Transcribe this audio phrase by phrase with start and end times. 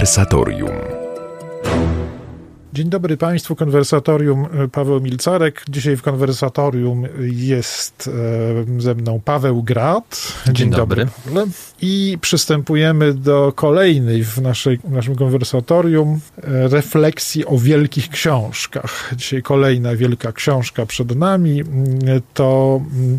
[0.00, 0.70] Konwersatorium.
[2.72, 5.64] Dzień dobry Państwu, konwersatorium e, Paweł Milcarek.
[5.68, 8.10] Dzisiaj w konwersatorium jest
[8.78, 10.32] e, ze mną Paweł Grat.
[10.46, 11.06] Dzień, Dzień dobry.
[11.26, 11.50] dobry.
[11.82, 19.12] I przystępujemy do kolejnej w, naszej, w naszym konwersatorium e, refleksji o wielkich książkach.
[19.16, 21.62] Dzisiaj kolejna wielka książka przed nami.
[22.34, 23.18] To mm,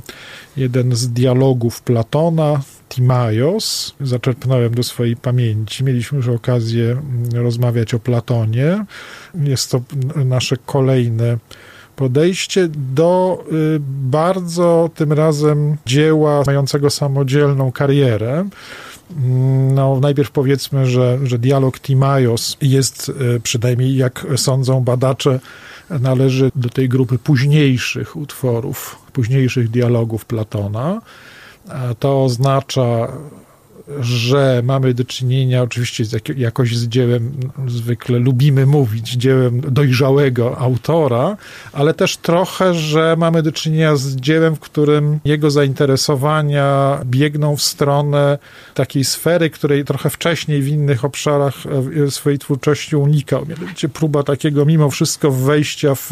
[0.57, 2.61] jeden z dialogów Platona,
[2.91, 5.83] Timaios, zaczerpnąłem do swojej pamięci.
[5.83, 8.85] Mieliśmy już okazję mm, rozmawiać o Platonie.
[9.43, 9.81] Jest to
[10.25, 11.37] nasze kolejne
[11.95, 18.49] podejście do y, bardzo tym razem dzieła mającego samodzielną karierę.
[19.17, 25.39] Mm, no, najpierw powiedzmy, że, że dialog Timaios jest, y, przynajmniej jak sądzą badacze,
[25.99, 31.01] należy do tej grupy późniejszych utworów, późniejszych dialogów Platona.
[31.99, 33.07] To oznacza
[33.99, 37.31] że mamy do czynienia oczywiście z jak, jakoś z dziełem,
[37.67, 41.37] zwykle lubimy mówić, dziełem dojrzałego autora,
[41.73, 47.61] ale też trochę, że mamy do czynienia z dziełem, w którym jego zainteresowania biegną w
[47.61, 48.37] stronę
[48.73, 51.53] takiej sfery, której trochę wcześniej w innych obszarach
[52.07, 53.45] e, swojej twórczości unikał.
[53.45, 56.11] Mianowicie próba takiego mimo wszystko wejścia w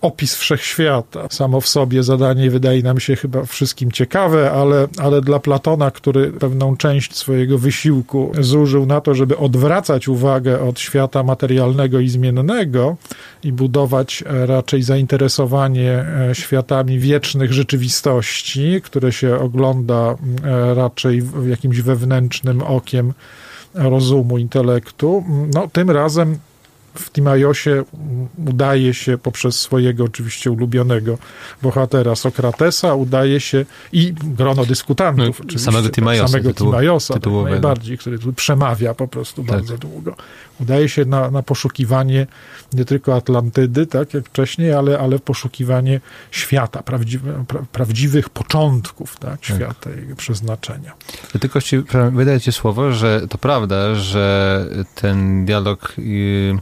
[0.00, 1.26] opis wszechświata.
[1.30, 6.32] Samo w sobie zadanie wydaje nam się chyba wszystkim ciekawe, ale, ale dla Platona, który
[6.32, 12.08] pewną część część swojego wysiłku zużył na to, żeby odwracać uwagę od świata materialnego i
[12.08, 12.96] zmiennego
[13.44, 21.80] i budować e, raczej zainteresowanie e, światami wiecznych rzeczywistości, które się ogląda e, raczej jakimś
[21.80, 23.12] wewnętrznym okiem
[23.74, 25.24] rozumu, intelektu.
[25.54, 26.38] No, tym razem
[26.94, 27.84] w Timajosie
[28.46, 31.18] udaje się poprzez swojego oczywiście ulubionego
[31.62, 37.98] bohatera Sokratesa, udaje się i grono dyskutantów no, samego Timajosa, samego tytułu, Timajosa tak najbardziej,
[37.98, 39.50] który tu przemawia po prostu tak.
[39.50, 40.16] bardzo długo.
[40.60, 42.26] Udaje się na, na poszukiwanie
[42.72, 49.30] nie tylko Atlantydy, tak jak wcześniej, ale, ale poszukiwanie świata, prawdziwe, pra, prawdziwych początków tak,
[49.30, 49.44] tak.
[49.44, 50.92] świata i jego przeznaczenia.
[51.34, 51.82] Ja tylko ci
[52.12, 55.94] wydaje ci słowo, że to prawda, że ten dialog...
[55.98, 56.58] Yy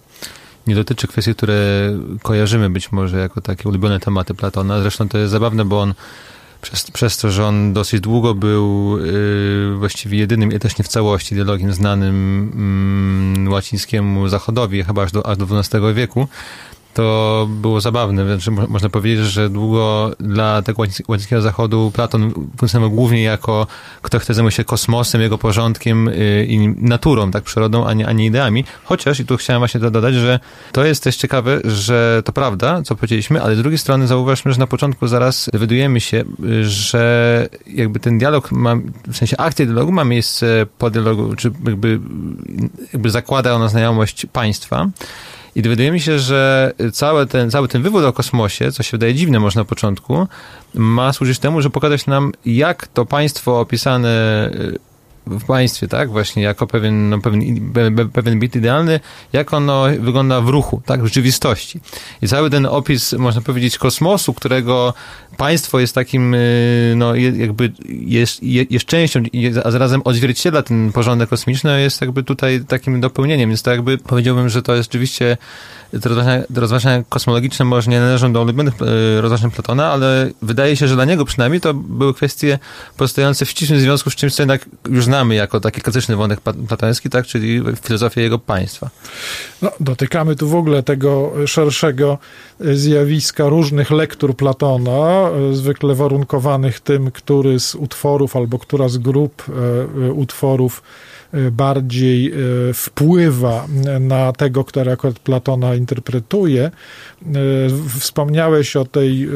[0.67, 1.91] nie dotyczy kwestii, które
[2.23, 4.81] kojarzymy być może jako takie ulubione tematy Platona.
[4.81, 5.95] Zresztą to jest zabawne, bo on
[6.63, 11.35] przez, przez to, że on dosyć długo był yy, właściwie jedynym, też nie w całości,
[11.35, 16.29] dialogiem znanym yy, łacińskiemu zachodowi, chyba aż do, aż do XII wieku,
[16.95, 18.25] to było zabawne.
[18.25, 23.67] Znaczy, można powiedzieć, że długo dla tego łacińskiego zachodu Platon funkcjonował głównie jako
[24.03, 28.13] kto chce zajmować się kosmosem, jego porządkiem y, i naturą, tak, przyrodą, a nie, a
[28.13, 28.65] nie ideami.
[28.85, 30.41] Chociaż, i tu chciałem właśnie dodać, że
[30.73, 34.59] to jest też ciekawe, że to prawda, co powiedzieliśmy, ale z drugiej strony zauważmy, że
[34.59, 36.25] na początku zaraz dowiadujemy się,
[36.63, 38.77] że jakby ten dialog ma,
[39.09, 42.01] w sensie akcja dialogu ma miejsce po dialogu, czy jakby,
[42.93, 44.89] jakby zakłada ona znajomość państwa,
[45.55, 49.41] i dowiadujemy się, że cały ten, cały ten wywód o kosmosie, co się wydaje dziwne
[49.41, 50.29] może na początku,
[50.75, 54.51] ma służyć temu, że pokazać nam, jak to państwo opisane
[55.31, 57.73] w państwie, tak, właśnie jako pewien, no, pewien,
[58.13, 59.01] pewien bit idealny,
[59.33, 61.81] jak ono wygląda w ruchu, tak, w rzeczywistości.
[62.23, 64.95] I cały ten opis, można powiedzieć, kosmosu, którego
[65.37, 69.23] państwo jest takim, y, no, jakby jest, jest częścią,
[69.65, 74.49] a zarazem odzwierciedla ten porządek kosmiczny, jest jakby tutaj takim dopełnieniem, więc to jakby powiedziałbym,
[74.49, 75.37] że to jest rzeczywiście
[75.91, 80.77] te rozważania, te rozważania kosmologiczne może nie należą do ulubionych e, rozważań Platona, ale wydaje
[80.77, 82.59] się, że dla niego przynajmniej to były kwestie
[82.97, 87.11] pozostające w ścisłym związku z czymś, co jednak już znamy jako taki klasyczny wątek platoński,
[87.11, 88.91] tak, czyli filozofię jego państwa.
[89.63, 92.19] No, dotykamy tu w ogóle tego szerszego
[92.61, 99.45] zjawiska różnych lektur Platona, e, zwykle warunkowanych tym, który z utworów albo która z grup
[99.49, 100.83] e, utworów
[101.53, 102.35] bardziej e,
[102.75, 103.67] wpływa
[104.01, 106.65] na tego, który akurat Platona interpretuje.
[106.65, 106.71] E,
[107.99, 109.29] wspomniałeś o tej e,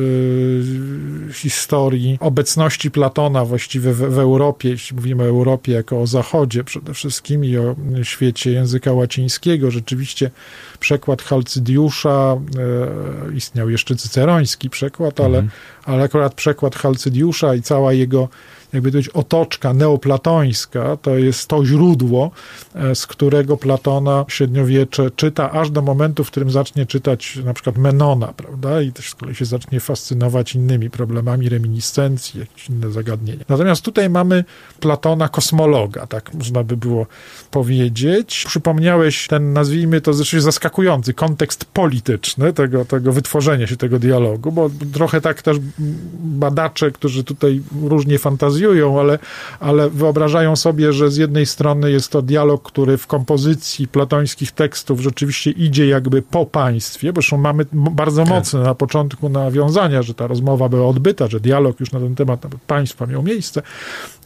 [1.33, 6.95] historii obecności Platona właściwie w, w Europie, jeśli mówimy o Europie jako o Zachodzie przede
[6.95, 9.71] wszystkim i o świecie języka łacińskiego.
[9.71, 10.31] Rzeczywiście
[10.85, 12.37] przekład Halcydiusza,
[13.35, 15.51] istniał jeszcze cyceroński przekład, ale, mhm.
[15.85, 18.29] ale akurat przekład Halcydiusza i cała jego
[18.75, 22.31] jakby to być otoczka neoplatońska, to jest to źródło,
[22.75, 27.79] e, z którego Platona średniowiecze czyta, aż do momentu, w którym zacznie czytać na przykład
[27.79, 33.45] Menona, prawda, i też z kolei się zacznie fascynować innymi problemami reminiscencji, jakieś inne zagadnienia.
[33.49, 34.45] Natomiast tutaj mamy
[34.81, 37.07] Platona kosmologa, tak można by było
[37.51, 38.45] powiedzieć.
[38.47, 40.74] Przypomniałeś ten, nazwijmy to zresztą zaskakujący
[41.15, 45.57] kontekst polityczny tego, tego wytworzenia się tego dialogu, bo trochę tak też
[46.21, 49.19] badacze, którzy tutaj różnie fantazjują, ale,
[49.61, 55.01] ale wyobrażają sobie, że z jednej strony jest to dialog, który w kompozycji platońskich tekstów
[55.01, 58.35] rzeczywiście idzie jakby po państwie, bo zresztą mamy bardzo tak.
[58.35, 62.47] mocne na początku nawiązania, że ta rozmowa była odbyta, że dialog już na ten temat
[62.67, 63.63] państwa miał miejsce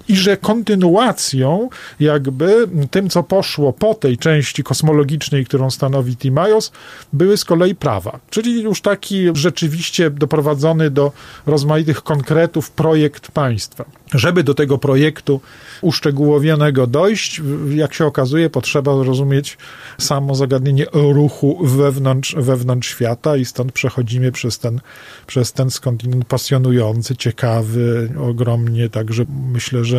[0.09, 1.69] i że kontynuacją
[2.01, 6.73] jakby tym, co poszło po tej części kosmologicznej, którą stanowi Timaios,
[7.13, 8.21] były z kolei prawa.
[8.31, 11.13] Czyli już taki rzeczywiście doprowadzony do
[11.47, 13.85] rozmaitych konkretów projekt państwa.
[14.15, 15.41] Żeby do tego projektu
[15.81, 17.41] uszczegółowionego dojść,
[17.75, 19.59] jak się okazuje, potrzeba zrozumieć
[19.99, 24.81] samo zagadnienie ruchu wewnątrz, wewnątrz świata i stąd przechodzimy przez ten,
[25.27, 29.98] przez ten skądinąd pasjonujący, ciekawy, ogromnie, także myślę, że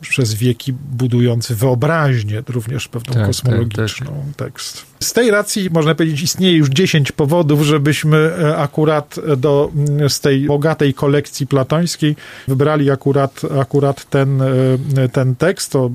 [0.00, 4.46] przez wieki budujący wyobraźnię, również pewną tak, kosmologiczną tak, tak.
[4.46, 4.95] tekst.
[5.00, 10.20] Z tej racji, można powiedzieć, istnieje już 10 powodów, żebyśmy e, akurat do, mm, z
[10.20, 12.16] tej bogatej kolekcji platońskiej
[12.48, 15.72] wybrali akurat, akurat ten, e, ten tekst.
[15.72, 15.90] To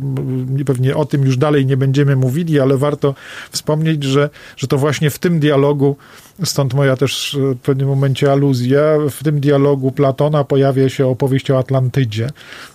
[0.65, 3.15] pewnie o tym już dalej nie będziemy mówili, ale warto
[3.51, 5.95] wspomnieć, że, że to właśnie w tym dialogu
[6.43, 8.81] Stąd moja też w pewnym momencie aluzja.
[9.09, 12.29] W tym dialogu Platona pojawia się opowieść o Atlantydzie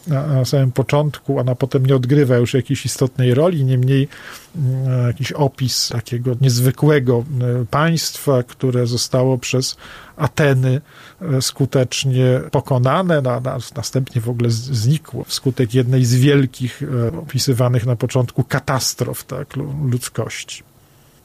[0.07, 4.09] na, na samym początku, ona potem nie odgrywa już jakiejś istotnej roli, niemniej
[4.57, 7.25] mm, jakiś opis takiego niezwykłego
[7.63, 9.77] e, państwa, które zostało przez
[10.17, 10.81] Ateny
[11.23, 17.87] e, skutecznie pokonane, na, na, następnie w ogóle znikło wskutek jednej z wielkich e, opisywanych
[17.87, 19.57] na początku katastrof tak,
[19.91, 20.63] ludzkości.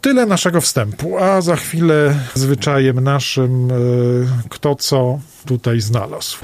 [0.01, 3.67] Tyle naszego wstępu, a za chwilę zwyczajem naszym,
[4.49, 6.37] kto co tutaj znalazł.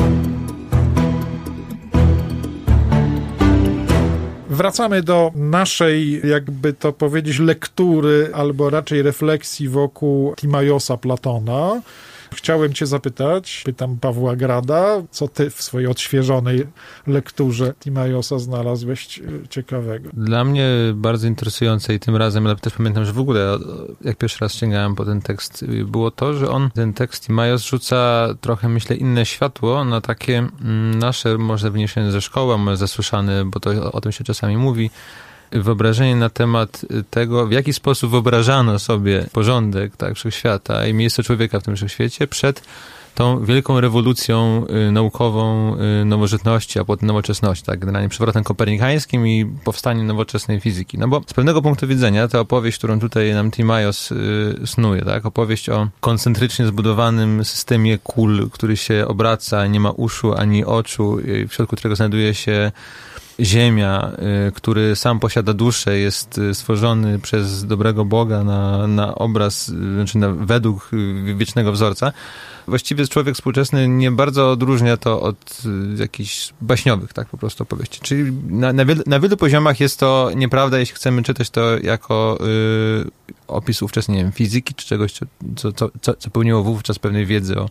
[4.57, 11.81] Wracamy do naszej, jakby to powiedzieć, lektury, albo raczej refleksji wokół Timajosa Platona.
[12.35, 16.67] Chciałem Cię zapytać, pytam Pawła Grada, co Ty w swojej odświeżonej
[17.07, 20.09] lekturze Timajosa znalazłeś e, ciekawego?
[20.13, 23.57] Dla mnie bardzo interesujące i tym razem, ale też pamiętam, że w ogóle
[24.01, 28.27] jak pierwszy raz sięgałem po ten tekst, było to, że on, ten tekst Timajos rzuca
[28.41, 33.59] trochę, myślę, inne światło na takie mm, nasze, może wyniesione ze szkoły, może zasłyszane, bo
[33.59, 34.89] to o tym się czasami mówi,
[35.51, 41.59] wyobrażenie na temat tego, w jaki sposób wyobrażano sobie porządek tak, wszechświata i miejsce człowieka
[41.59, 42.61] w tym wszechświecie przed
[43.17, 49.45] tą wielką rewolucją y, naukową y, nowożytności, a potem nowoczesności, tak, generalnie przewrotem kopernikańskim i
[49.63, 50.97] powstaniem nowoczesnej fizyki.
[50.97, 54.15] No bo z pewnego punktu widzenia ta opowieść, którą tutaj nam Timaios y,
[54.65, 60.65] snuje, tak, opowieść o koncentrycznie zbudowanym systemie kul, który się obraca, nie ma uszu ani
[60.65, 61.17] oczu,
[61.49, 62.71] w środku którego znajduje się
[63.39, 64.11] Ziemia,
[64.47, 69.93] y, który sam posiada duszę, jest y, stworzony przez dobrego Boga na, na obraz, y,
[69.93, 70.89] znaczy na, według
[71.35, 72.11] wiecznego wzorca.
[72.67, 75.61] Właściwie człowiek współczesny nie bardzo odróżnia to od
[75.97, 77.99] jakichś baśniowych, tak po prostu opowieści.
[78.01, 82.37] Czyli na, na, wielu, na wielu poziomach jest to nieprawda, jeśli chcemy czytać to jako
[83.05, 83.11] y,
[83.47, 87.69] opis ówczesnej wiem, fizyki, czy czegoś, co, co, co, co pełniło wówczas pewnej wiedzy o,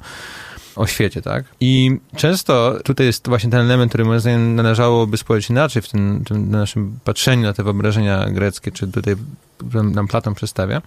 [0.77, 1.45] o świecie, tak?
[1.61, 6.25] I często tutaj jest właśnie ten element, który moim zdaniem należałoby spojrzeć inaczej w tym,
[6.29, 9.15] tym naszym patrzeniu na te wyobrażenia greckie, czy tutaj
[9.73, 10.81] nam Platon przedstawia.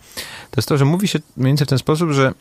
[0.52, 2.34] To jest to, że mówi się mniej więcej w ten sposób, że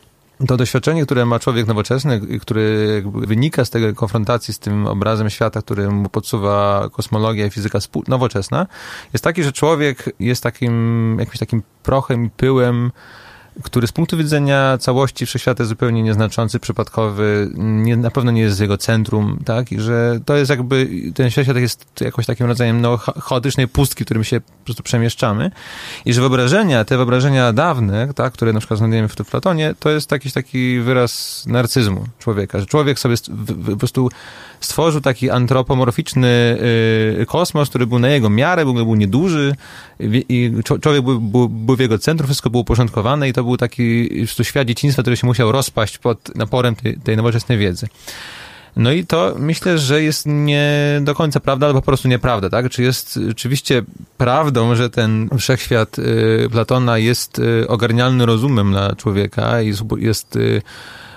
[0.47, 5.61] to doświadczenie, które ma człowiek nowoczesny, który wynika z tej konfrontacji z tym obrazem świata,
[5.61, 8.67] który mu podsuwa kosmologia i fizyka nowoczesna,
[9.13, 12.91] jest taki, że człowiek jest takim, jakimś takim prochem i pyłem,
[13.63, 18.59] który z punktu widzenia całości wszechświata jest zupełnie nieznaczący, przypadkowy, nie, na pewno nie jest
[18.59, 19.71] jego centrum, tak?
[19.71, 24.23] I że to jest jakby, ten świat jest jakoś takim rodzajem no, chaotycznej pustki, którym
[24.23, 25.51] się po prostu przemieszczamy.
[26.05, 29.89] I że wyobrażenia, te wyobrażenia dawne, tak, które na przykład znajdujemy w, w Platonie, to
[29.89, 33.15] jest jakiś taki wyraz narcyzmu człowieka, że człowiek sobie
[33.65, 34.09] po prostu
[34.59, 36.57] stworzył taki antropomorficzny
[37.21, 39.55] y, kosmos, który był na jego miarę, był, był nieduży
[40.29, 44.43] i człowiek był, był, był w jego centrum, wszystko było uporządkowane i to taki to
[44.43, 47.87] świat dzieciństwa, który się musiał rozpaść pod naporem tej, tej nowoczesnej wiedzy.
[48.75, 52.69] No i to myślę, że jest nie do końca prawda, albo po prostu nieprawda, tak?
[52.69, 53.83] Czy jest oczywiście
[54.17, 60.61] prawdą, że ten wszechświat y, Platona jest y, ogarnialny rozumem dla człowieka i jest, y,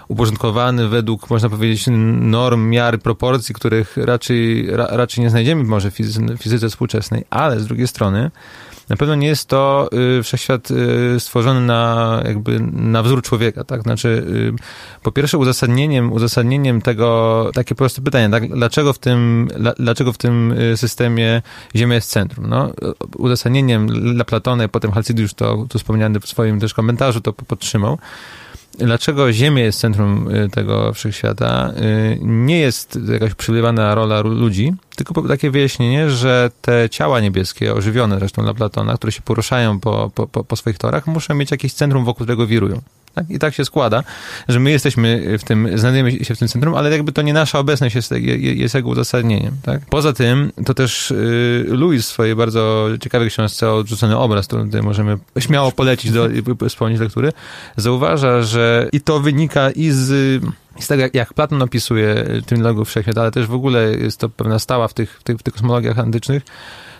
[0.08, 1.84] uporządkowany według, można powiedzieć,
[2.20, 5.94] norm, miar, proporcji, których raczej, ra, raczej nie znajdziemy może w
[6.38, 8.30] fizyce współczesnej, ale z drugiej strony
[8.88, 13.82] na pewno nie jest to y, wszechświat y, stworzony na jakby na wzór człowieka, tak?
[13.82, 14.52] Znaczy, y,
[15.02, 18.54] po pierwsze uzasadnieniem, uzasadnieniem tego, takie proste pytanie, tak?
[18.54, 21.42] Dlaczego w tym, la, dlaczego w tym y, systemie
[21.76, 22.46] Ziemia jest centrum?
[22.48, 22.72] No,
[23.16, 27.98] uzasadnieniem dla Platona potem Halcydiusz to tu wspomniany w swoim też komentarzu to podtrzymał,
[28.78, 35.28] dlaczego Ziemia jest centrum y, tego wszechświata, y, nie jest jakaś przylewana rola ludzi, tylko
[35.28, 40.26] takie wyjaśnienie, że te ciała niebieskie, ożywione zresztą dla Platona, które się poruszają po, po,
[40.26, 42.80] po swoich torach, muszą mieć jakieś centrum, wokół którego wirują.
[43.14, 43.30] Tak?
[43.30, 44.02] I tak się składa,
[44.48, 47.58] że my jesteśmy w tym, znajdujemy się w tym centrum, ale jakby to nie nasza
[47.58, 49.56] obecność jest, jest jego uzasadnieniem.
[49.62, 49.80] Tak?
[49.90, 55.18] Poza tym, to też y, Louis w swojej bardzo ciekawej książce Odrzucony obraz, tutaj możemy
[55.38, 56.28] śmiało polecić do
[56.68, 57.32] wspomnieć lektury,
[57.76, 60.42] zauważa, że i to wynika i z
[60.80, 64.28] z tego, jak, jak Platon opisuje tym logów wszechświat, ale też w ogóle jest to
[64.28, 66.42] pewna stała w tych, w tych, w tych kosmologiach antycznych,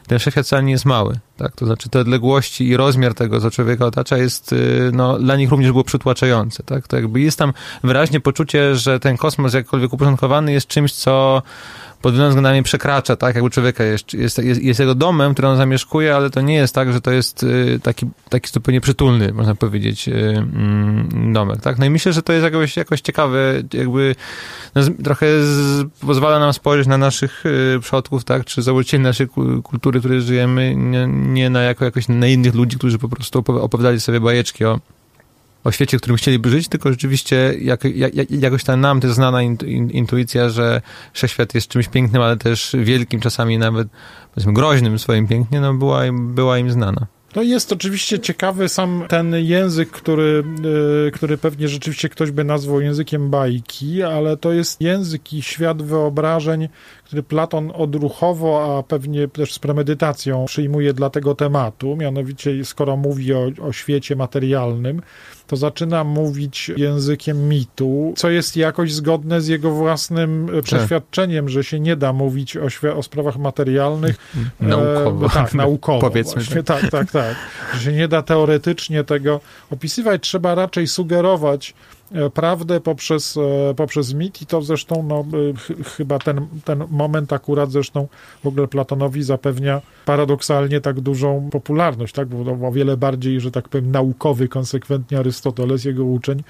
[0.07, 1.19] ten wszechświat wcale nie jest mały.
[1.37, 1.57] Tak?
[1.57, 5.51] To znaczy te odległości i rozmiar tego, co człowieka otacza jest, y, no, dla nich
[5.51, 6.63] również było przytłaczające.
[6.63, 6.89] Tak?
[6.89, 7.53] To jakby jest tam
[7.85, 11.43] wyraźnie poczucie, że ten kosmos jakkolwiek uporządkowany jest czymś, co
[12.03, 15.57] pod wieloma względami przekracza, tak, jakby człowieka jest, jest, jest, jest jego domem, który on
[15.57, 19.55] zamieszkuje, ale to nie jest tak, że to jest y, taki, taki zupełnie przytulny, można
[19.55, 21.79] powiedzieć, y, mm, domek, tak.
[21.79, 24.15] No i myślę, że to jest jakoś, jakoś ciekawe, jakby
[24.75, 29.29] no, trochę z, pozwala nam spojrzeć na naszych y, przodków, tak, czy założycieli naszej
[29.63, 33.39] kultury, w której żyjemy, nie, nie na jako, jakoś na innych ludzi, którzy po prostu
[33.39, 34.81] opowiadali sobie bajeczki o
[35.65, 39.43] o świecie, w którym chcieliby żyć, tylko rzeczywiście jak, jak, jakoś ta nam też znana
[39.91, 43.89] intuicja, że wszechświat jest czymś pięknym, ale też wielkim, czasami nawet
[44.35, 47.07] powiedzmy groźnym swoim pięknie, no była, była im znana.
[47.37, 50.45] No jest oczywiście ciekawy sam ten język, który,
[51.07, 55.83] y, który pewnie rzeczywiście ktoś by nazwał językiem bajki, ale to jest język i świat
[55.83, 56.69] wyobrażeń,
[57.13, 61.97] który Platon odruchowo, a pewnie też z premedytacją przyjmuje dla tego tematu.
[61.97, 65.03] Mianowicie, skoro mówi o, o świecie materialnym,
[65.47, 70.63] to zaczyna mówić językiem mitu, co jest jakoś zgodne z jego własnym tak.
[70.65, 74.17] przeświadczeniem, że się nie da mówić o, o sprawach materialnych.
[74.61, 75.27] Naukowo.
[75.27, 76.01] E, tak, naukowo.
[76.01, 76.43] Powiedzmy.
[76.43, 77.37] Właśnie, tak, tak, tak.
[77.75, 79.41] Że się nie da teoretycznie tego
[79.71, 82.02] opisywać, trzeba raczej sugerować E,
[82.35, 83.37] prawdę poprzez,
[83.71, 85.25] e, poprzez mit i to zresztą no,
[85.57, 88.09] ch chyba ten, ten moment akurat zresztą
[88.45, 92.29] w ogóle Platonowi zapewnia paradoksalnie tak dużą popularność, tak?
[92.29, 96.43] bo o wiele bardziej, że tak powiem, naukowy konsekwentnie Arystoteles, jego uczeń,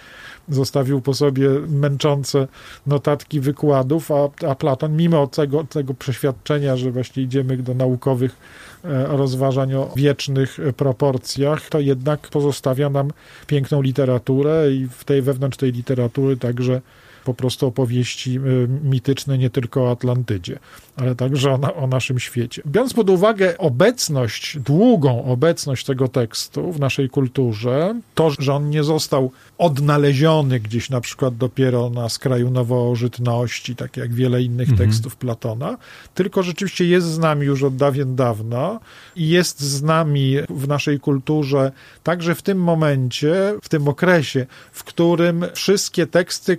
[0.49, 2.49] zostawił po sobie męczące
[2.87, 8.37] notatki wykładów, a, a Platon mimo tego, tego przeświadczenia, że właśnie idziemy do naukowych
[8.72, 8.72] E,
[9.09, 13.11] rozważań o wiecznych proporcjach, to jednak pozostawia nam
[13.47, 16.81] piękną literaturę i w tej wewnątrz tej literatury także
[17.25, 18.41] po prostu opowieści e,
[18.85, 20.59] mityczne nie tylko o Atlantydzie,
[20.97, 22.63] ale także o, o, naszym świecie.
[22.67, 28.85] Biorąc pod uwagę obecność, długą obecność tego tekstu w naszej kulturze, to, że on nie
[28.85, 34.89] został odnaleziony gdzieś na przykład dopiero na skraju nowożytności, tak jak wiele innych mhm.
[34.89, 35.77] tekstów Platona,
[36.15, 38.81] tylko rzeczywiście jest z nami już od dawien dawna
[39.17, 44.85] i jest z nami w naszej kulturze także w tym momencie, w tym okresie, w
[44.85, 46.59] którym wszystkie teksty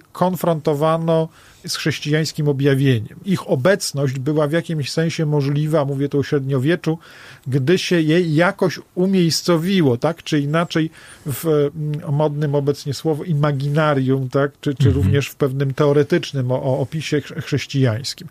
[0.53, 1.29] konfrontowano
[1.67, 3.19] z chrześcijańskim objawieniem.
[3.25, 6.97] Ich obecność była w jakimś sensie możliwa, mówię tu o średniowieczu,
[7.47, 10.89] gdy się je jakoś umiejscowiło, tak czy inaczej
[11.25, 11.71] w mm,
[12.15, 14.95] modnym obecnie słowo imaginarium, tak, czy, czy mhm.
[14.95, 18.27] również w pewnym teoretycznym o, o opisie chrześcijańskim.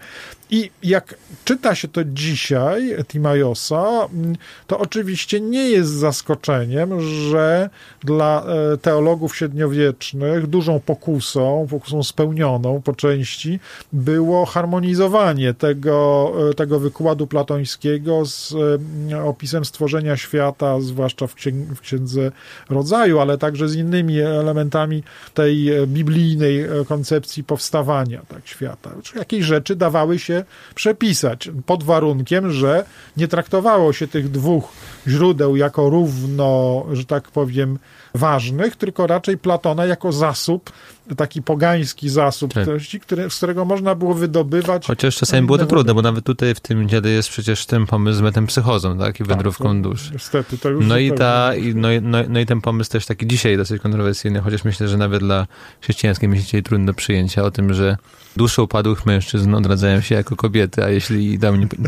[0.51, 4.37] I jak czyta się to dzisiaj, Timajosa, mm,
[4.67, 7.71] to oczywiście nie jest zaskoczeniem, że
[8.05, 13.22] dla e, teologów średniowiecznych dużą pokusą, pokusą spełnioną po części,
[13.93, 18.55] było harmonizowanie tego, e, tego wykładu platońskiego z
[19.13, 21.35] e, opisem stworzenia świata, zwłaszcza w,
[21.75, 22.33] w Księdze
[22.71, 25.03] Rodzaju, ale także z innymi elementami
[25.35, 28.91] tej biblijnej koncepcji powstawania tak, świata.
[29.17, 32.85] Jakieś rzeczy dawały się przepisać, pod warunkiem, że
[33.17, 34.73] nie traktowało się tych dwóch
[35.09, 37.79] źródeł jako równo, że tak powiem,
[38.15, 40.73] ważnych, tylko raczej Platona jako zasób,
[41.15, 42.65] taki pogański zasób tak.
[42.65, 44.87] treści, który, z którego można było wydobywać.
[44.87, 48.19] Chociaż czasami było to trudne, bo nawet tutaj w tym dziale jest przecież ten pomysł
[48.19, 50.11] z metempsychozą, tak, i wędrówką tak, dusz.
[50.13, 53.27] Niestety, to już no i, ta, i, no, no, no, i ten pomysł też taki
[53.27, 55.47] dzisiaj dosyć kontrowersyjny, chociaż myślę, że nawet dla
[55.81, 57.97] chrześcijańskiej myśli trudny do przyjęcia o tym, że
[58.37, 61.39] dusze upadłych mężczyzn odradzają się jako kobiety, a jeśli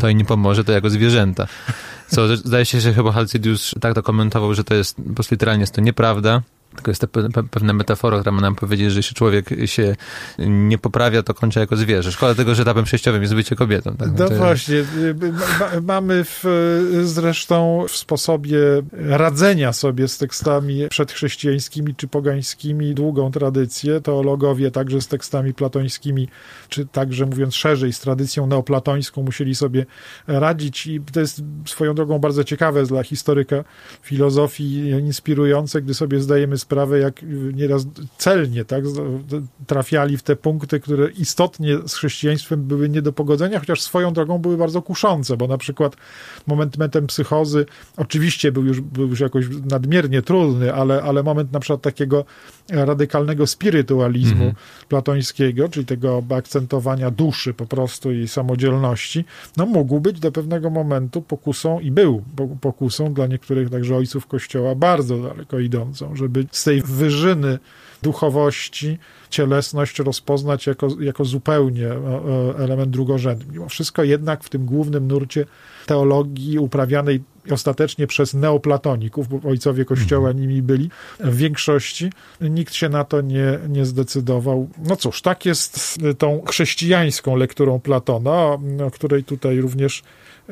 [0.01, 1.47] to im nie pomoże, to jako zwierzęta.
[2.07, 5.61] Co zdaje się, że chyba Halcydius tak to komentował, że to jest po prostu literalnie
[5.61, 6.41] jest to nieprawda,
[6.75, 7.07] tylko jest to
[7.51, 9.95] pewna metafora, która ma nam powiedzieć, że jeśli człowiek się
[10.39, 12.11] nie poprawia, to kończy jako zwierzę.
[12.11, 13.95] Szkoda tego, że etapem przejściowym jest bycie kobietą.
[13.97, 14.09] Tak?
[14.19, 14.75] No właśnie.
[15.81, 16.43] mamy w,
[17.03, 18.59] zresztą w sposobie
[18.93, 24.01] radzenia sobie z tekstami przedchrześcijańskimi czy pogańskimi długą tradycję.
[24.01, 26.27] Teologowie także z tekstami platońskimi,
[26.69, 29.85] czy także mówiąc szerzej, z tradycją neoplatońską musieli sobie
[30.27, 33.63] radzić i to jest swoją drogą bardzo ciekawe dla historyka
[34.01, 37.21] filozofii, inspirujące, gdy sobie zdajemy sprawę, jak
[37.53, 37.85] nieraz
[38.17, 38.83] celnie tak,
[39.67, 44.37] trafiali w te punkty, które istotnie z chrześcijaństwem były nie do pogodzenia, chociaż swoją drogą
[44.37, 45.95] były bardzo kuszące, bo na przykład
[46.47, 47.65] moment metem psychozy
[47.97, 52.25] oczywiście był już, był już jakoś nadmiernie trudny, ale, ale moment na przykład takiego
[52.69, 54.87] radykalnego spirytualizmu mm -hmm.
[54.87, 59.25] platońskiego, czyli tego akcentowania duszy po prostu i samodzielności,
[59.57, 62.23] no mógł być do pewnego momentu pokusą i był
[62.61, 67.59] pokusą dla niektórych także ojców Kościoła bardzo daleko idącą, żeby z tej wyżyny
[68.01, 68.97] duchowości
[69.29, 73.53] cielesność rozpoznać jako, jako zupełnie e, e, element drugorzędny.
[73.53, 75.45] Mimo wszystko jednak w tym głównym nurcie
[75.85, 80.47] teologii uprawianej ostatecznie przez neoplatoników, bo ojcowie Kościoła mhm.
[80.47, 84.69] nimi byli w większości, nikt się na to nie, nie zdecydował.
[84.77, 88.57] No cóż, tak jest tą chrześcijańską lekturą Platona,
[88.87, 90.03] o której tutaj również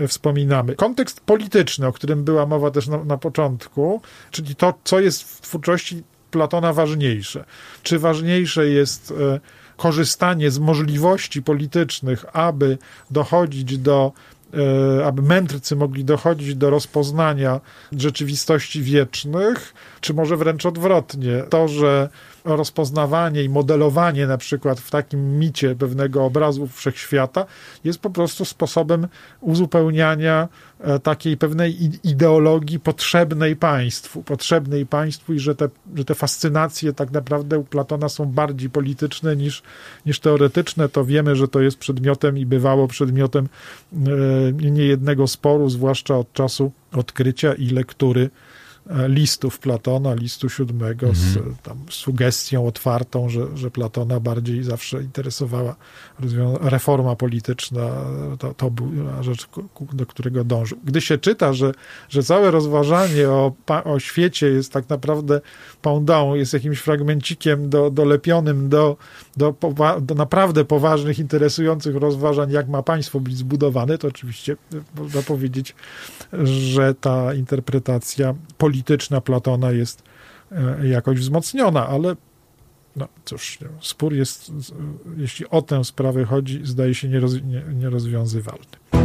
[0.08, 0.76] wspominamy.
[0.76, 5.42] Kontekst polityczny, o którym była mowa też na, na początku, czyli to, co jest w
[5.42, 7.46] twórczości Platona ważniejsze.
[7.84, 9.40] Czy ważniejsze jest e,
[9.78, 12.78] korzystanie z możliwości politycznych, aby
[13.12, 14.12] dochodzić do
[14.54, 21.44] e, aby mędrcy mogli dochodzić do rozpoznania rzeczywistości wiecznych, czy może wręcz odwrotnie.
[21.50, 22.10] To, że
[22.46, 27.46] rozpoznawanie i modelowanie na przykład w takim micie pewnego obrazu wszechświata
[27.84, 29.08] jest po prostu sposobem
[29.42, 30.48] uzupełniania
[30.80, 37.12] e, takiej pewnej ideologii potrzebnej państwu, potrzebnej państwu i że te, że te fascynacje tak
[37.12, 39.64] naprawdę u Platona są bardziej polityczne niż,
[40.06, 43.48] niż teoretyczne, to wiemy, że to jest przedmiotem i bywało przedmiotem
[43.94, 48.30] e, niejednego sporu, zwłaszcza od czasu odkrycia i lektury
[49.08, 51.16] listów Platona, listu siódmego, mhm.
[51.16, 55.76] z tam, sugestią otwartą, że, że Platona bardziej zawsze interesowała
[56.62, 57.90] reforma polityczna,
[58.40, 59.48] to, to była rzecz,
[59.94, 60.78] do którego dążył.
[60.84, 61.72] Gdy się czyta, że,
[62.10, 65.42] że całe rozważanie o, o świecie jest tak naprawdę
[65.82, 68.98] pędą, jest jakimś fragmencikiem do, dolepionym do, do,
[70.02, 74.56] do naprawdę poważnych, interesujących rozważań, jak ma państwo być zbudowane, to oczywiście
[74.98, 75.76] można powiedzieć,
[76.44, 80.04] że ta interpretacja polityczna Platona jest
[80.52, 82.16] e, jakoś wzmocniona, ale
[82.96, 84.52] no cóż, spór jest,
[85.18, 89.03] jeśli o tę sprawę chodzi, zdaje się nieroz, nie, nierozwiązywalny.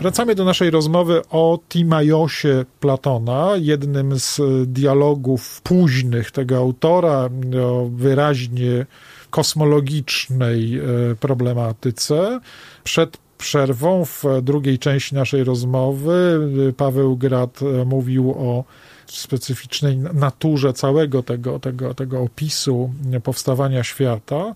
[0.00, 7.28] Wracamy do naszej rozmowy o Timajosie Platona, jednym z dialogów późnych tego autora
[7.62, 8.86] o wyraźnie
[9.30, 10.82] kosmologicznej e,
[11.14, 12.40] problematyce.
[12.84, 16.40] Przed przerwą w drugiej części naszej rozmowy
[16.76, 18.64] Paweł Grad e, mówił o
[19.06, 22.90] specyficznej naturze całego tego, tego, tego opisu
[23.24, 24.54] powstawania świata.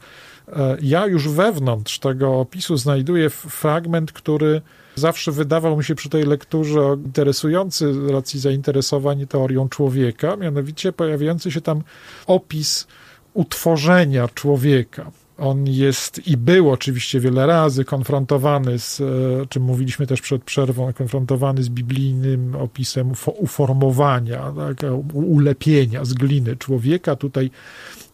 [0.48, 4.62] E, ja już wewnątrz tego opisu znajduję fragment, który
[4.94, 11.50] zawsze wydawał mi się przy tej lekturze interesujący z racji zainteresowań teorią człowieka, mianowicie pojawiający
[11.50, 11.83] się tam
[12.26, 12.87] opis
[13.35, 15.11] utworzenia człowieka.
[15.38, 19.05] On jest i był oczywiście wiele razy konfrontowany z, e,
[19.48, 27.16] czym mówiliśmy też przed przerwą, konfrontowany z biblijnym opisem uformowania, tak, ulepienia z gliny człowieka.
[27.16, 27.50] Tutaj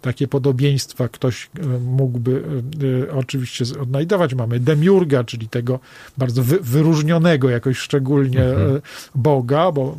[0.00, 2.42] takie podobieństwa ktoś e, mógłby
[3.08, 4.34] e, oczywiście odnajdować.
[4.34, 5.80] Mamy demiurga, czyli tego
[6.18, 8.80] bardzo wy, wyróżnionego jakoś szczególnie mhm.
[9.14, 9.96] Boga, bo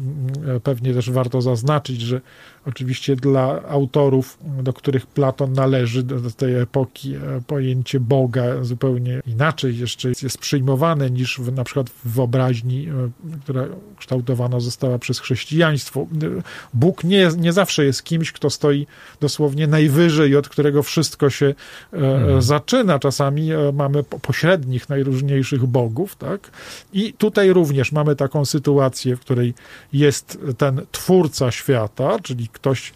[0.63, 2.21] pewnie też warto zaznaczyć, że
[2.65, 9.77] Oczywiście dla autorów, do których Platon należy, do tej epoki, e, pojęcie Boga zupełnie inaczej
[9.77, 13.09] jeszcze jest przyjmowane niż w, na przykład w wyobraźni, e,
[13.43, 13.65] która
[13.97, 16.07] kształtowana została przez chrześcijaństwo.
[16.73, 18.87] Bóg nie, nie zawsze jest kimś, kto stoi
[19.19, 21.53] dosłownie najwyżej, od którego wszystko się
[21.93, 22.41] mhm.
[22.41, 22.99] zaczyna.
[22.99, 26.51] Czasami mamy pośrednich, najróżniejszych bogów, tak?
[26.93, 29.53] I tutaj również mamy taką sytuację, w której
[29.93, 32.93] jest ten twórca świata, czyli ktoś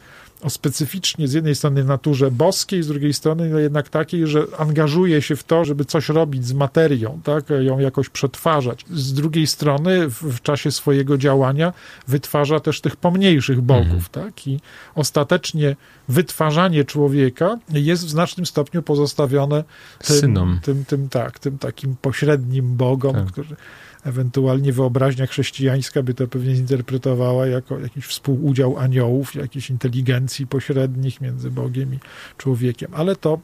[0.49, 5.35] specyficznie z jednej strony naturze boskiej, z drugiej strony no jednak takiej, że angażuje się
[5.35, 8.85] w to, żeby coś robić z materią, tak, ją jakoś przetwarzać.
[8.91, 11.73] Z drugiej strony w, w czasie swojego działania
[12.07, 14.03] wytwarza też tych pomniejszych bogów, mhm.
[14.11, 14.59] tak, i
[14.95, 15.75] ostatecznie
[16.07, 19.63] wytwarzanie człowieka jest w znacznym stopniu pozostawione
[19.99, 20.59] tym, Synom.
[20.63, 23.25] tym, tym, tak, tym takim pośrednim bogom, tak.
[23.25, 23.55] którzy
[24.05, 31.51] Ewentualnie wyobraźnia chrześcijańska by to pewnie zinterpretowała jako jakiś współudział aniołów, jakiejś inteligencji pośrednich między
[31.51, 31.99] Bogiem i
[32.37, 32.91] człowiekiem.
[32.93, 33.39] Ale to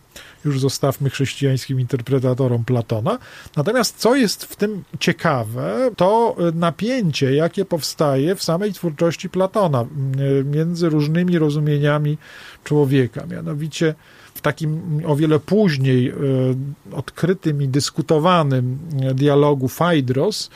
[0.45, 3.19] już zostawmy chrześcijańskim interpretatorom Platona.
[3.55, 9.85] Natomiast co jest w tym ciekawe, to napięcie, jakie powstaje w samej twórczości Platona
[10.45, 12.17] między różnymi rozumieniami
[12.63, 13.25] człowieka.
[13.25, 13.95] Mianowicie
[14.33, 16.13] w takim o wiele później e,
[16.91, 18.77] odkrytym i dyskutowanym
[19.13, 20.49] dialogu Phaedros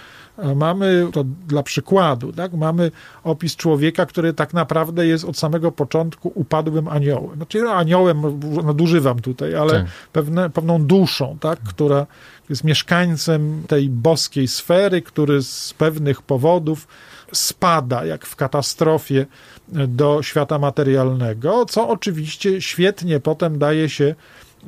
[0.55, 2.91] mamy, to dla przykładu, tak, mamy
[3.23, 7.35] opis człowieka, który tak naprawdę jest od samego początku upadłym aniołem.
[7.35, 9.85] Znaczy no, aniołem nadużywam tutaj, ale tak.
[10.11, 12.05] pewne, pewną duszą, tak, która
[12.49, 16.87] jest mieszkańcem tej boskiej sfery, który z pewnych powodów
[17.33, 19.25] spada, jak w katastrofie,
[19.67, 24.15] do świata materialnego, co oczywiście świetnie potem daje się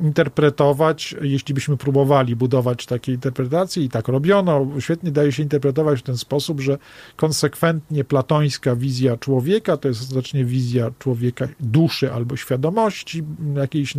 [0.02, 6.04] interpretować, jeśli byśmy próbowali budować takie interpretacje i tak robiono, świetnie daje się interpretować w
[6.04, 6.78] ten sposób, że
[7.16, 13.24] konsekwentnie platońska wizja człowieka to jest ostatecznie wizja człowieka duszy albo świadomości
[13.56, 13.94] jakiejś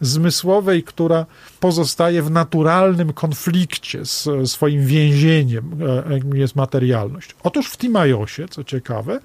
[0.00, 1.26] nadzmysłowej, która
[1.60, 5.70] pozostaje w naturalnym konflikcie z swoim więzieniem,
[6.08, 7.34] e, jakim jest materialność.
[7.42, 9.20] Otóż w Timajosie, co ciekawe,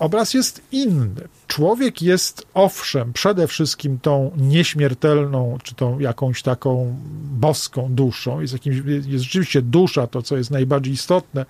[0.00, 1.28] obraz jest inny.
[1.46, 6.96] Człowiek jest owszem przede wszystkim tą nieśmiertelną, czy tą jakąś taką
[7.32, 11.46] boską duszą, jest, jakimś, jest rzeczywiście dusza, to co jest najbardziej istotne,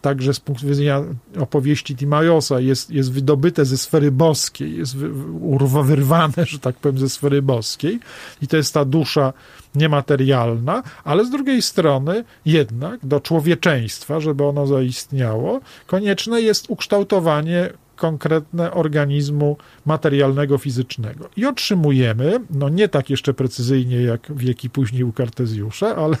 [0.00, 1.02] także z punktu widzenia
[1.40, 4.96] opowieści Timajosa jest, jest wydobyte ze sfery boskiej, jest
[5.40, 8.00] urwa, wyrwane, że tak powiem, ze sfery boskiej
[8.42, 9.32] i to jest ta dusza
[9.74, 18.72] niematerialna, ale z drugiej strony jednak do człowieczeństwa, żeby ono zaistniało, konieczne jest ukształtowanie konkretne
[18.72, 19.56] organizmu
[19.86, 21.28] materialnego, fizycznego.
[21.36, 26.16] I otrzymujemy, no nie tak jeszcze precyzyjnie jak wieki później u Kartezjusza, ale,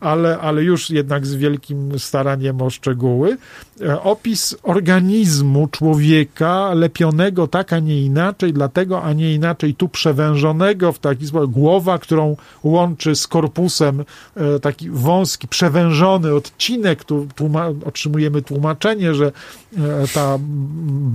[0.00, 3.36] ale, ale już jednak z wielkim staraniem o szczegóły,
[3.80, 10.92] e, opis organizmu człowieka lepionego tak, a nie inaczej, dlatego, a nie inaczej tu przewężonego
[10.92, 14.04] w taki sposób, głowa, którą łączy z korpusem
[14.36, 20.38] e, taki wąski, przewężony odcinek, tu tłuma otrzymujemy tłumaczenie, że e, ta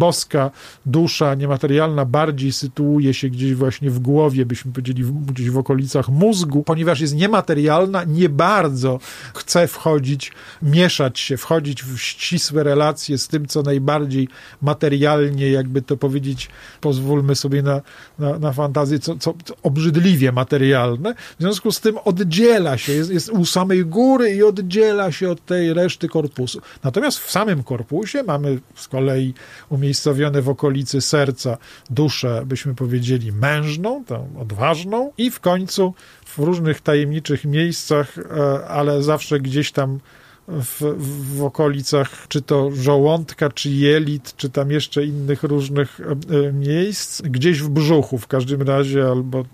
[0.02, 0.52] boska
[0.86, 6.64] dusza niematerialna bardziej sytuuje się gdzieś właśnie w głowie, byśmy powiedzieli, gdzieś w okolicach mózgu,
[6.64, 9.00] ponieważ jest niematerialna, nie bardzo
[9.34, 14.28] chce wchodzić, mieszać się, wchodzić w ścisłe relacje z tym, co najbardziej
[14.62, 16.50] materialnie, jakby to powiedzieć,
[16.82, 17.82] pozwólmy sobie na,
[18.20, 21.14] na, na fantazję, co, co, co obrzydliwie materialne.
[21.14, 25.46] W związku z tym oddziela się, jest, jest u samej góry i oddziela się od
[25.46, 26.62] tej reszty korpusu.
[26.84, 29.34] Natomiast w samym korpusie mamy z kolei
[29.70, 31.58] umiejętności umiejscowione w okolicy serca
[31.90, 35.94] duszę, byśmy powiedzieli, mężną, tą odważną i w końcu
[36.26, 40.00] w różnych tajemniczych miejscach, e, ale zawsze gdzieś tam
[40.48, 40.96] w,
[41.38, 46.04] w okolicach czy to żołądka, czy jelit, czy tam jeszcze innych różnych e,
[46.48, 49.46] e, miejsc, gdzieś w brzuchu w każdym razie, albo,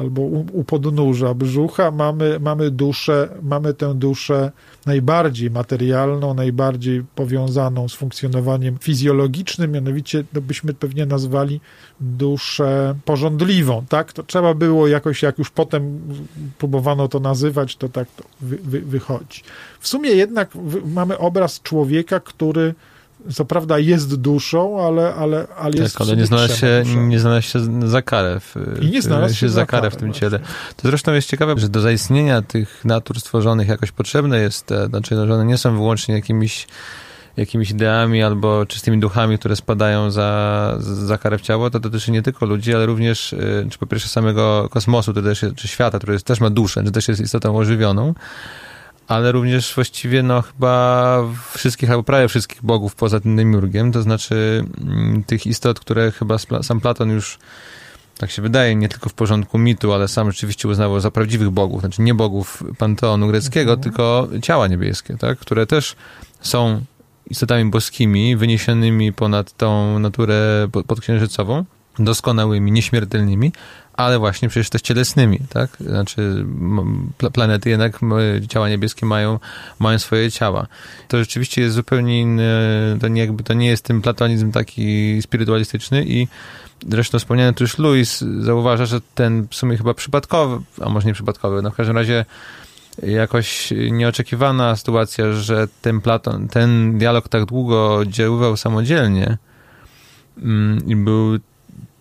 [0.00, 4.52] albo u, u podnóża brzucha mamy, mamy duszę, mamy tę duszę
[4.86, 11.60] najbardziej materialną, najbardziej powiązaną z funkcjonowaniem fizjologicznym, mianowicie to byśmy pewnie nazwali
[12.00, 14.12] duszę porządliwą, tak?
[14.12, 16.00] To trzeba było jakoś, jak już potem
[16.58, 19.42] próbowano to nazywać, to tak to wy, wy, wychodzi.
[19.80, 20.50] W sumie jednak
[20.84, 22.74] mamy obraz człowieka, który
[23.34, 27.48] co prawda jest duszą, ale, ale, ale jest Tak, ale nie znalazł, się, nie znalazł
[27.48, 30.38] się za karę w, I nie znalazł się za karę w tym ciele.
[30.76, 35.26] To zresztą jest ciekawe, że do zaistnienia tych natur stworzonych jakoś potrzebne jest, znaczy, no,
[35.26, 36.66] że one nie są wyłącznie jakimiś
[37.36, 42.22] jakimiś ideami albo czystymi duchami, które spadają za, za karę w ciało, to dotyczy nie
[42.22, 46.12] tylko ludzi, ale również, y, czy po pierwsze samego kosmosu, to też, czy świata, który
[46.12, 48.14] jest, też ma duszę, czy też jest istotą ożywioną,
[49.10, 54.64] ale również właściwie no chyba wszystkich, albo prawie wszystkich bogów poza tym Demiurgiem, to znaczy
[54.80, 57.38] mm, tych istot, które chyba sam Platon już
[58.18, 61.80] tak się wydaje, nie tylko w porządku mitu, ale sam rzeczywiście uznawał za prawdziwych bogów,
[61.80, 63.82] znaczy nie bogów panteonu greckiego, mhm.
[63.82, 65.96] tylko ciała niebieskie, tak, które też
[66.40, 66.84] są
[67.30, 71.64] istotami boskimi, wyniesionymi ponad tą naturę podksiężycową,
[71.98, 73.52] doskonałymi, nieśmiertelnymi,
[74.00, 75.76] ale właśnie przecież też cielesnymi, tak?
[75.80, 76.46] Znaczy
[77.32, 78.00] planety jednak,
[78.48, 79.38] ciała niebieskie mają,
[79.78, 80.66] mają swoje ciała.
[81.08, 82.48] To rzeczywiście jest zupełnie inny,
[83.00, 86.28] to nie, jakby, to nie jest ten platonizm taki spirytualistyczny i
[86.88, 91.14] zresztą wspomniany tu już Louis zauważa, że ten w sumie chyba przypadkowy, a może nie
[91.14, 92.24] przypadkowy, no w każdym razie
[93.02, 99.38] jakoś nieoczekiwana sytuacja, że ten Platon, ten dialog tak długo działał samodzielnie
[100.38, 101.38] mm, i był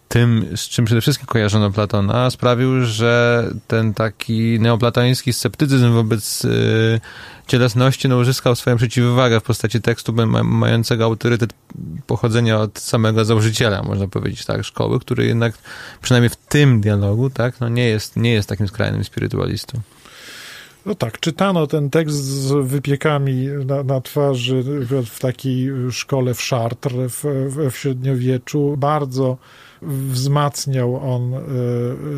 [0.10, 7.02] tym, z czym przede wszystkim kojarzono Platona, sprawił, że ten taki neoplatoński sceptycyzm wobec y,
[7.48, 11.54] cielesności no, uzyskał swoją przeciwwagę w postaci tekstu mającego autorytet
[12.08, 15.58] pochodzenia od samego założyciela, można powiedzieć, tak, szkoły, który jednak
[16.02, 19.80] przynajmniej w tym dialogu, tak, no nie jest, nie jest takim skrajnym spirytualistą.
[20.86, 24.63] No tak, czytano ten tekst z wypiekami na, na twarzy
[25.06, 28.76] w takiej szkole w Chartres w, w, w średniowieczu.
[28.78, 29.38] Bardzo
[29.82, 31.39] wzmacniał on y,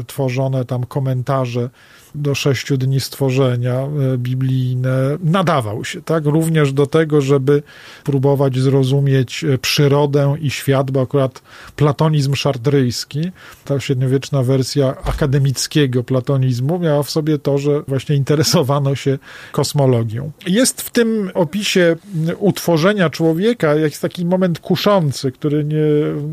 [0.08, 1.70] tworzone tam komentarze
[2.16, 6.26] do sześciu dni stworzenia e, biblijne nadawał się, tak?
[6.26, 7.64] Również do tego, żeby
[8.04, 11.42] próbować zrozumieć e, przyrodę i świat, bo akurat
[11.76, 13.32] platonizm szardryjski,
[13.66, 19.18] ta średniowieczna wersja akademickiego platonizmu miała w sobie to, że właśnie interesowano się
[19.52, 20.32] kosmologią.
[20.48, 21.96] Jest w tym opisie
[22.38, 25.82] utworzenia człowieka jakiś taki moment kuszący, który nie,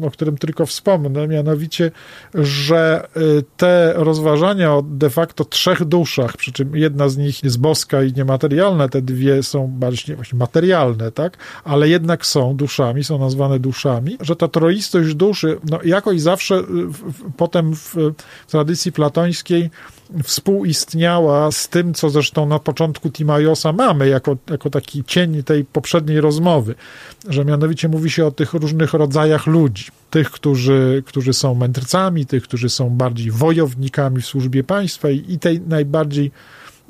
[0.07, 1.91] o którym tylko wspomnę, mianowicie,
[2.35, 3.21] że e,
[3.57, 8.13] te rozważania o de facto trzech duszach, przy czym jedna z nich jest boska i
[8.13, 11.37] niematerialna, te dwie są bardziej właśnie materialne, tak?
[11.65, 17.33] Ale jednak są duszami, są nazwane duszami, że ta troistość duszy, no jakoś zawsze w,
[17.37, 17.95] potem w,
[18.47, 19.71] w tradycji platońskiej
[20.25, 26.21] współistniała z tym, co zresztą na początku Timajosa mamy, jako, jako taki cień tej poprzedniej
[26.21, 26.75] rozmowy,
[27.29, 29.85] że mianowicie mówi się o tych różnych rodzajach ludzi.
[30.11, 35.39] Tych, którzy, którzy są mędrcami, tych, którzy są bardziej wojownikami w służbie państwa i, i
[35.39, 36.31] tej najbardziej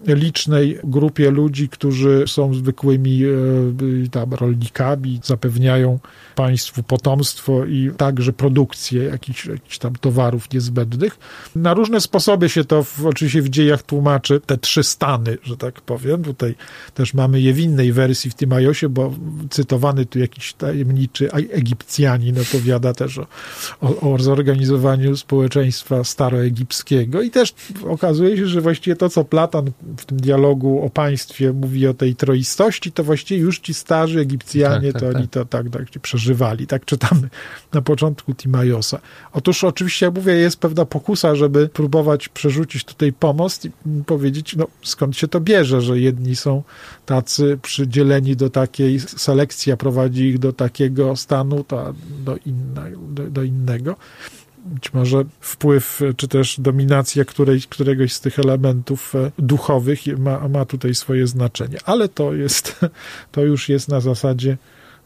[0.07, 3.29] licznej grupie ludzi, którzy są zwykłymi e,
[4.11, 5.99] tam, rolnikami, zapewniają
[6.35, 11.19] państwu potomstwo i także produkcję jakichś, jakichś tam towarów niezbędnych.
[11.57, 15.81] Na różne sposoby się to w, oczywiście w dziejach tłumaczy, te trzy stany, że tak
[15.81, 16.25] powiem.
[16.25, 16.55] Tutaj
[16.95, 19.15] też mamy je w innej wersji w Tymajosie, bo
[19.51, 23.27] cytowany tu jakiś tajemniczy Egipcjanin opowiada też o,
[23.81, 27.55] o, o zorganizowaniu społeczeństwa staroegipskiego i też
[27.89, 32.17] okazuje się, że właściwie to, co Platan w tym dialogu o państwie mówi o tej
[32.17, 35.31] troistości, to właściwie już ci starzy Egipcjanie, tak, tak, to oni tak.
[35.31, 36.67] to tak, tak przeżywali.
[36.67, 37.29] Tak czytamy
[37.73, 39.01] na początku Timajosa.
[39.33, 43.71] Otóż oczywiście, jak mówię, jest pewna pokusa, żeby próbować przerzucić tutaj pomost i
[44.07, 46.63] powiedzieć, no skąd się to bierze, że jedni są
[47.07, 53.31] tacy przydzieleni do takiej selekcji, a prowadzi ich do takiego stanu, to do, inna, do,
[53.31, 53.97] do innego
[54.65, 60.65] być może wpływ czy też dominacja której, któregoś z tych elementów e, duchowych ma, ma
[60.65, 61.79] tutaj swoje znaczenie.
[61.85, 62.81] Ale to jest,
[63.33, 64.57] to już jest na zasadzie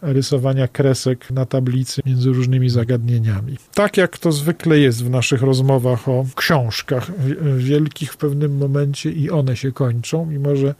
[0.03, 3.57] rysowania kresek na tablicy między różnymi zagadnieniami.
[3.75, 7.11] Tak jak to zwykle jest w naszych rozmowach o książkach
[7.57, 10.75] wielkich w pewnym momencie i one się kończą, mimo że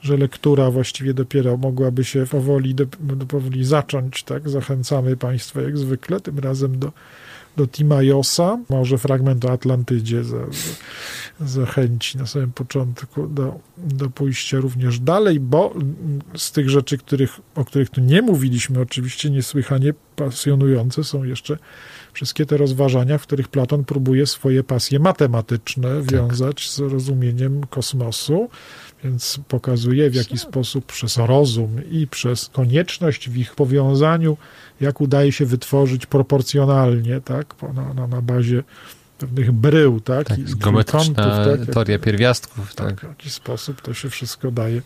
[0.00, 2.86] że lektura właściwie dopiero mogłaby się powoli, do,
[3.28, 4.48] powoli zacząć, tak?
[4.48, 6.92] Zachęcamy Państwa jak zwykle, tym razem do
[7.56, 14.58] do Timajosa, może fragment o Atlantydzie za, za, zachęci na samym początku do, do pójścia
[14.60, 15.74] również dalej, bo
[16.36, 21.58] z tych rzeczy, których, o których tu nie mówiliśmy, oczywiście niesłychanie pasjonujące są jeszcze
[22.12, 26.12] wszystkie te rozważania, w których Platon próbuje swoje pasje matematyczne tak.
[26.12, 28.48] wiązać z rozumieniem kosmosu,
[29.04, 34.36] więc pokazuje w jaki sposób przez rozum i przez konieczność w ich powiązaniu
[34.80, 38.62] jak udaje się wytworzyć proporcjonalnie, tak, na, na, na bazie
[39.18, 42.86] pewnych brył, tak, tak i geometryczna kątów, tak, teoria pierwiastków, tak.
[42.86, 43.00] tak.
[43.00, 44.82] W jaki sposób to się wszystko daje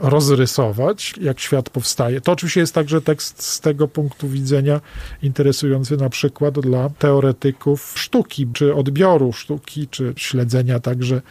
[0.00, 2.20] rozrysować, jak świat powstaje.
[2.20, 4.80] To oczywiście jest także tekst z tego punktu widzenia
[5.22, 11.22] interesujący na przykład dla teoretyków sztuki, czy odbioru sztuki, czy śledzenia także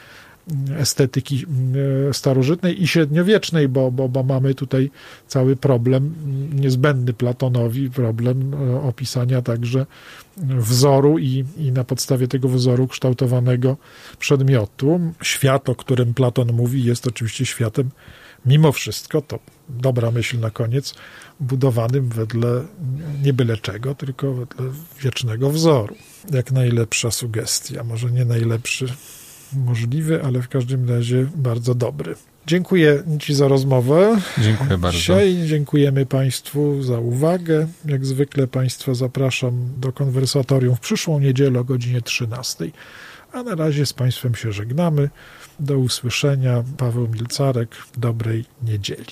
[0.77, 1.45] estetyki
[2.09, 4.91] e, starożytnej i średniowiecznej, bo, bo, bo mamy tutaj
[5.27, 6.13] cały problem
[6.53, 9.85] niezbędny Platonowi, problem e, opisania także
[10.37, 13.77] wzoru i, i na podstawie tego wzoru kształtowanego
[14.19, 14.99] przedmiotu.
[15.21, 17.89] Świat, o którym Platon mówi, jest oczywiście światem
[18.45, 20.95] mimo wszystko, to dobra myśl na koniec,
[21.39, 22.65] budowanym wedle
[23.23, 24.65] nie byle czego, tylko wedle
[25.01, 25.95] wiecznego wzoru.
[26.31, 28.87] Jak najlepsza sugestia, może nie najlepszy
[29.53, 32.15] możliwy, ale w każdym razie bardzo dobry.
[32.47, 34.17] Dziękuję Ci za rozmowę.
[34.37, 34.97] Dziękuję bardzo.
[34.97, 37.67] Dzisiaj dziękujemy Państwu za uwagę.
[37.85, 42.71] Jak zwykle Państwa zapraszam do konwersatorium w przyszłą niedzielę o godzinie 13.
[43.33, 45.09] A na razie z Państwem się żegnamy.
[45.59, 46.63] Do usłyszenia.
[46.77, 47.75] Paweł Milcarek.
[47.97, 49.05] Dobrej niedzieli.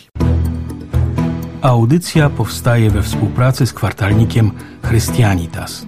[1.61, 4.51] Audycja powstaje we współpracy z kwartalnikiem
[4.83, 5.85] Chrystianitas.